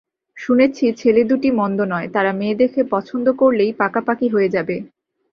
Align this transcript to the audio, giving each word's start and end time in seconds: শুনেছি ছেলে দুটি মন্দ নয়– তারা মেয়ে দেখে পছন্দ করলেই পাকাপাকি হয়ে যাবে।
শুনেছি 0.37 0.85
ছেলে 0.99 1.21
দুটি 1.29 1.49
মন্দ 1.59 1.79
নয়– 1.91 2.11
তারা 2.15 2.31
মেয়ে 2.39 2.55
দেখে 2.55 2.81
পছন্দ 2.93 3.25
করলেই 3.41 3.71
পাকাপাকি 3.81 4.27
হয়ে 4.33 4.53
যাবে। 4.55 4.75